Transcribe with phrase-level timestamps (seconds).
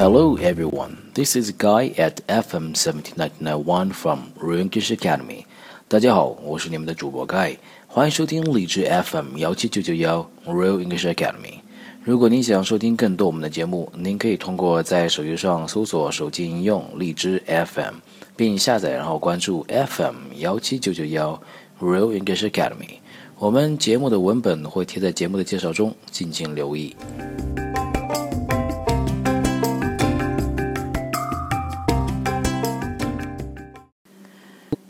[0.00, 5.44] Hello everyone, this is Guy at FM 17991 from Real English Academy.
[5.88, 11.60] 大家好，我是你们的主播 Guy，欢迎收听荔枝 FM 幺七九九幺 Real English Academy。
[12.02, 17.96] 如果您想收听更多我们的节目，您可以通过在手机上搜索手机应用荔枝 FM，
[18.34, 21.38] 并下载然后关注 FM 幺七九九幺
[21.78, 23.00] Real English Academy。
[23.38, 26.96] 我们节目的文本会贴在节目的介绍中，敬请留意。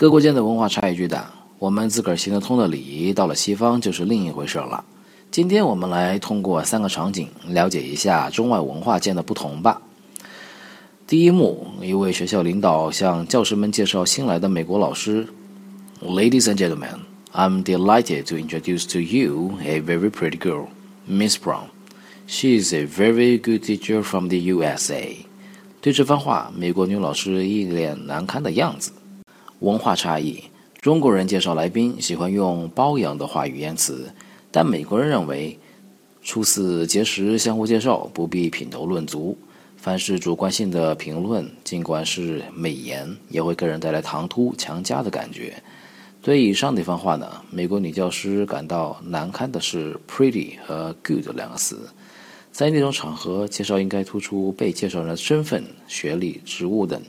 [0.00, 4.82] 各国间的文化差异巨大，我们自个儿行得通的礼仪，到了西方就是另一回事了。
[5.30, 9.82] 今天我们来通过三个场景了解一下中外文化间的不同吧。
[11.06, 15.28] 第一幕，一位学校领导向教师们介绍新来的美国老师
[16.02, 17.00] ：“Ladies and gentlemen,
[17.34, 20.68] I'm delighted to introduce to you a very pretty girl,
[21.06, 21.64] Miss Brown.
[22.26, 25.16] She is a very good teacher from the USA.”
[25.82, 28.92] 对这番话，美国女老师一脸难堪的样子。
[29.60, 30.42] 文化差异，
[30.80, 34.10] 中国人介绍来宾喜欢用包养的话语言辞，
[34.50, 35.58] 但美国人认为
[36.22, 39.36] 初次结识相互介绍不必品头论足，
[39.76, 45.62] 凡是主观性的评论，尽管是美言，也会给人带来唐突强加的感觉。
[46.22, 51.80] 对以上那番话呢，美国女教师感到难堪的是 “pretty” 和 “good” 两个词，
[52.50, 57.02] 在那种场合介绍应该突出被介绍人的身份、学历、职务等。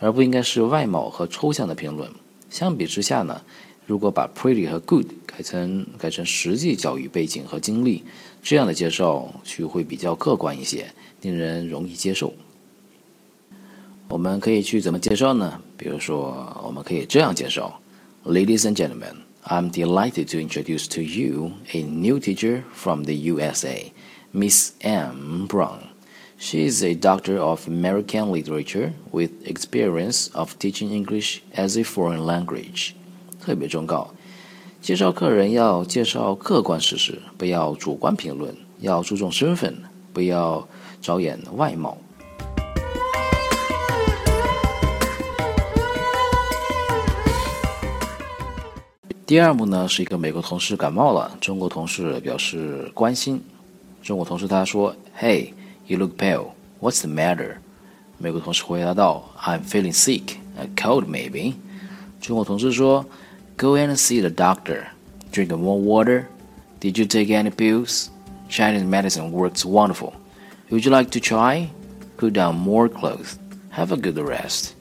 [0.00, 2.10] 而不应该是外貌和抽象的评论。
[2.50, 3.42] 相比之下呢，
[3.86, 8.02] 如果把 pretty 和 good 改成改成实际教育背景和经历，
[8.42, 10.86] 这样的介绍去会比较客观一些，
[11.22, 12.32] 令人容易接受。
[14.08, 15.60] 我们可以去怎么介绍呢？
[15.76, 17.78] 比如说，我们可以这样介绍
[18.24, 19.14] ：Ladies and gentlemen,
[19.44, 23.92] I'm delighted to introduce to you a new teacher from the USA,
[24.32, 25.46] Miss M.
[25.46, 25.87] Brown.
[26.40, 32.20] She is a doctor of American literature with experience of teaching English as a foreign
[32.24, 32.92] language。
[33.44, 34.14] 特别忠告：
[34.80, 39.76] 介绍客人要介绍客观事实，不要主观评论，要注重身份，
[40.12, 40.66] 不要
[41.02, 41.98] 着眼外貌。
[49.26, 53.42] 第二幕呢，是一个美国同事感冒了，中国同事表示关心。
[54.00, 55.52] 中国同事他说：“嘿。”
[55.87, 56.53] You look pale.
[56.79, 57.57] What's the matter?
[58.17, 61.55] 美国同事回答道：“I'm feeling sick, a cold maybe.”
[62.21, 63.05] 中国同事说：“
[63.57, 64.85] Go and see the doctor.
[65.31, 66.25] Drink more water.
[66.79, 68.07] Did you take any pills?
[68.49, 70.13] Chinese medicine works wonderful.
[70.69, 71.67] Would you like to try?
[72.17, 73.35] Put down more clothes.
[73.71, 74.71] Have a good rest.”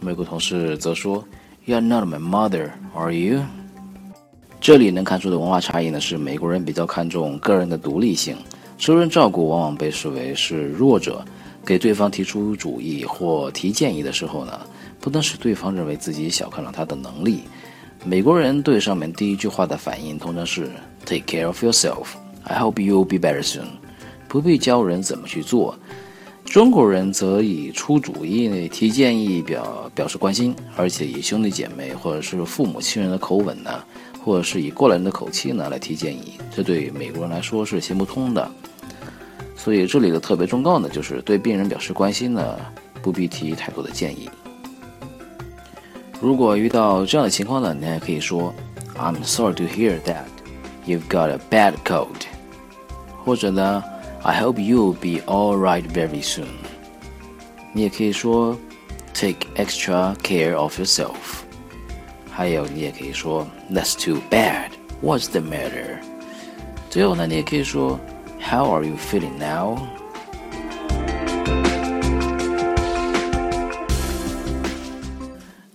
[0.00, 1.24] 美国同事则说：“
[1.66, 3.42] You're not my mother, are you?”
[4.60, 8.36] 这里能看出的文化差异呢，是美国人比较看重个人的独立性。
[8.81, 11.23] 受人照顾往往被视为是弱者，
[11.63, 14.59] 给对方提出主意或提建议的时候呢，
[14.99, 17.41] 不能使对方认为自己小看了他的能力。
[18.03, 20.71] 美国人对上面第一句话的反应通常是
[21.05, 22.07] “Take care of yourself.
[22.41, 23.67] I hope you'll be better soon.”
[24.27, 25.77] 不必教人怎么去做。
[26.43, 33.69] 中国人则以出主意、提建议表表示关心，而且以兄弟姐妹或者是父母亲人的口吻呢，
[34.25, 38.51] 或者是以过来人的口气呢来提建议，这对美国人来说是行不通的。
[39.60, 42.56] 所以这里的特别忠告呢，就是对病人表示关心呢，
[43.02, 44.30] 不必提太多的建议。
[46.20, 48.54] 如果遇到这样的情况呢，你还可以说，
[48.96, 50.24] I'm sorry to hear that
[50.86, 52.22] you've got a bad cold，
[53.24, 53.82] 或者呢，
[54.22, 56.46] I hope you'll be all right very soon。
[57.72, 58.56] 你也可以说，
[59.12, 61.44] Take extra care of yourself。
[62.30, 65.98] 还有，你也可以说，That's too bad。What's the matter？
[66.88, 67.98] 最后呢，你也可以说。
[68.43, 69.77] How are you feeling now？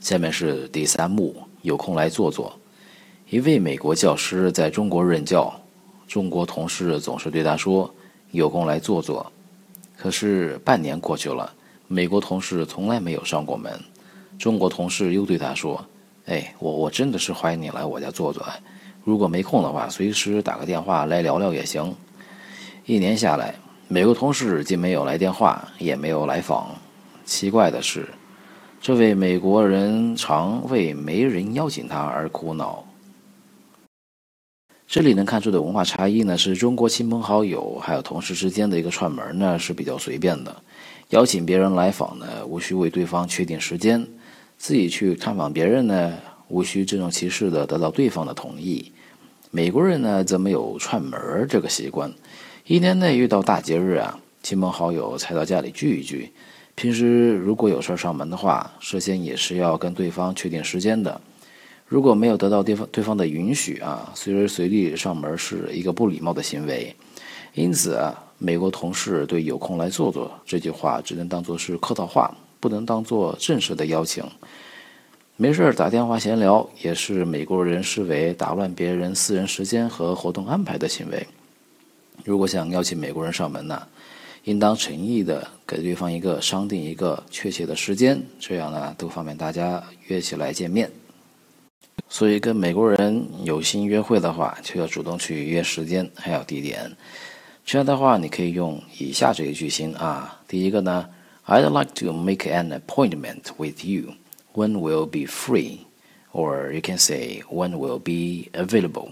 [0.00, 2.52] 下面是第三幕，有空来坐坐。
[3.30, 5.58] 一位美国教师在中国任教，
[6.06, 7.92] 中国同事总是对他说
[8.32, 9.32] ：“有空来坐坐。”
[9.96, 11.50] 可是半年过去了，
[11.88, 13.72] 美国同事从来没有上过门。
[14.38, 15.82] 中国同事又对他说
[16.26, 18.44] ：“哎，我我真的是欢迎你来我家坐坐。
[19.02, 21.94] 如果没空的话，随时打个电话来聊聊也行。”
[22.88, 23.52] 一年下来，
[23.88, 26.72] 美国同事既没有来电话，也没有来访。
[27.24, 28.06] 奇怪的是，
[28.80, 32.86] 这位美国人常为没人邀请他而苦恼。
[34.86, 40.54] 这里能看出的文化差异呢，是中国亲朋好友还有同事之间的一个串门呢是比较随便的，
[41.08, 44.00] 邀请别人来访呢，无需为对方确定时间；
[44.58, 46.16] 自己去探访别人呢，
[46.46, 48.92] 无需郑重其事的得到对方的同意。
[49.50, 52.08] 美国人呢，则没有串门这个习惯。
[52.68, 56.32] 一年内遇到大节日啊，亲朋好友才到家里聚一聚。
[56.74, 61.20] 平时如果有事上门的话，事先也是要跟对方确定时间的。
[61.86, 66.92] 如果没有得到对方对方的允许啊，随时随地上门是一个不礼貌的行为。
[67.54, 74.24] 因此啊，美国同事对“有空来坐坐”这句话只能当做是客套话，不能当做正式的邀请。
[75.36, 81.24] 没事打电话闲聊，也是美国人视为打乱别人私人时间和活动安排的行为。
[82.24, 83.86] 如果想邀请美国人上门呢，
[84.44, 90.90] 应当诚意的给对方一个商定一个确切的时间，这样呢，都方便大家约起来见面。
[92.08, 96.96] 所以，跟美国人有心约会的话，就要主动去约时间，还有地点。
[97.64, 100.40] 这样的话，你可以用以下这一句型啊。
[100.46, 101.08] 第一个呢
[101.46, 104.14] ，I'd like to make an appointment with you.
[104.54, 105.80] When will be free?
[106.32, 109.08] Or you can say when will be available.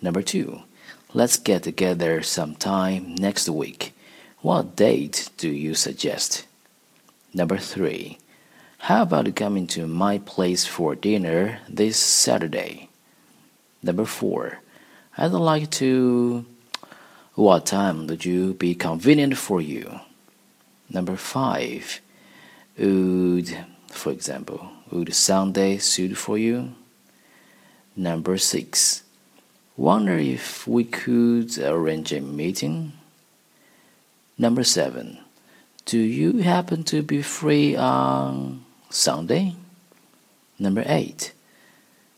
[0.00, 0.60] Number two,
[1.14, 3.94] let's get together sometime next week.
[4.40, 6.46] What date do you suggest?
[7.32, 8.18] Number three.
[8.82, 12.88] How about coming to my place for dinner this Saturday?
[13.82, 14.60] Number four,
[15.16, 16.44] I'd like to.
[17.34, 20.00] What time would you be convenient for you?
[20.90, 22.00] Number five,
[22.76, 23.56] would,
[23.90, 26.74] for example, would Sunday suit for you?
[27.96, 29.02] Number six,
[29.78, 32.92] wonder if we could arrange a meeting?
[34.36, 35.18] Number seven,
[35.84, 39.54] do you happen to be free on Sunday?
[40.58, 41.32] Number eight.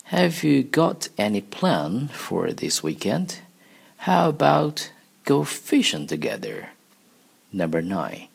[0.04, 3.40] Have you got any plan for this weekend?
[3.98, 4.90] How about
[5.24, 6.70] go fishing together?
[7.52, 8.28] Number nine.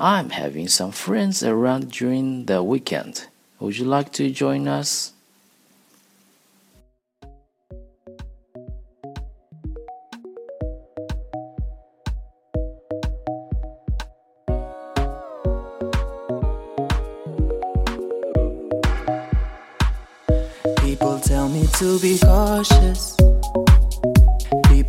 [0.00, 3.26] I'm having some friends around during the weekend.
[3.60, 5.12] Would you like to join us?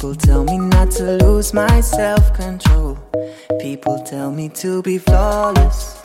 [0.10, 2.98] People tell me not to lose my self control.
[3.60, 6.02] People tell me to be flawless.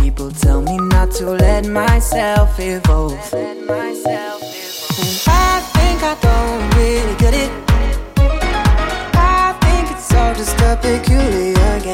[0.00, 3.18] People tell me not to let myself evolve.
[5.26, 7.50] I think I don't really get it.
[9.16, 11.93] I think it's all just a peculiar game.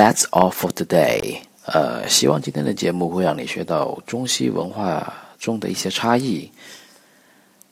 [0.00, 1.40] That's all for today.
[1.66, 6.50] 呃，希望今天的节目会让你学到中西文化中的一些差异。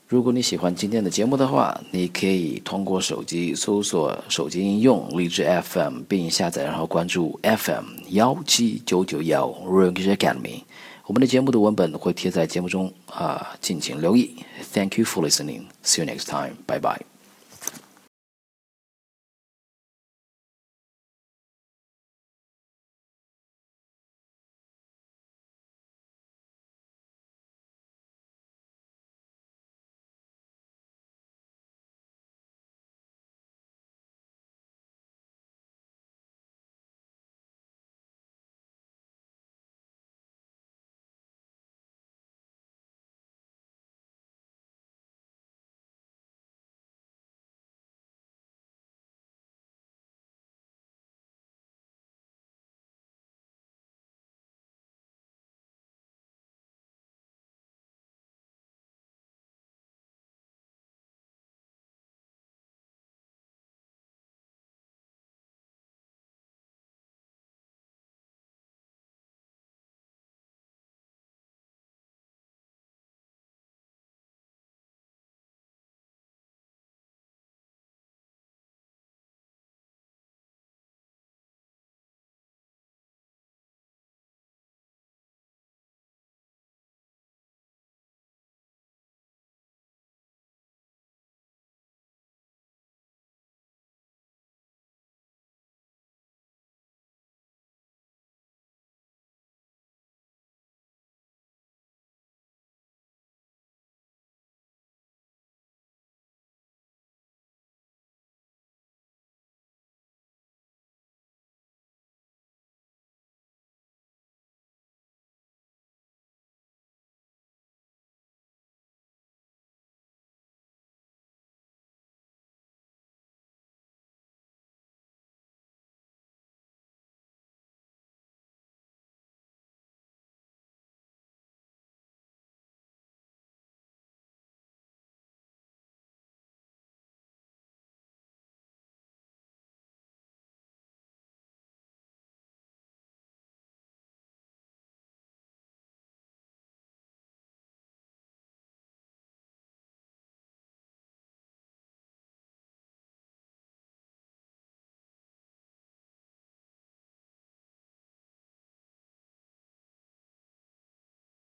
[0.07, 10.61] 如果你喜欢今天的节目的话，你可以通过手机搜索手机应用荔枝 FM，并下载然后关注 FM 幺七九九幺 r o n g e Academy。
[11.07, 14.35] 我们的节目的文本会贴在节目中啊、敬请留意。
[14.71, 15.63] Thank you for listening.
[15.83, 16.53] See you next time.
[16.67, 17.08] Bye bye.